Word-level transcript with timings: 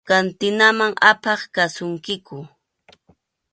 Kantinaman 0.09 0.93
apaq 1.11 1.41
kasunkiku. 1.55 2.37